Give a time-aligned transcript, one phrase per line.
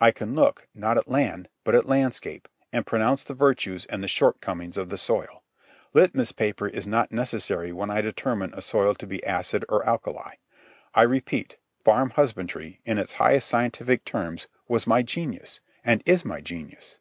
[0.00, 4.08] I can look, not at land, but at landscape, and pronounce the virtues and the
[4.08, 5.44] shortcomings of the soil.
[5.94, 10.34] Litmus paper is not necessary when I determine a soil to be acid or alkali.
[10.96, 16.40] I repeat, farm husbandry, in its highest scientific terms, was my genius, and is my
[16.40, 16.98] genius.